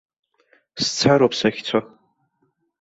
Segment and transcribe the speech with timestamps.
[0.83, 1.77] Сцароуп сахьцо!